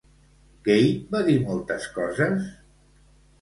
Kate 0.67 1.03
va 1.11 1.21
dir 1.27 1.35
moltes 1.49 1.87
coses? 1.99 2.49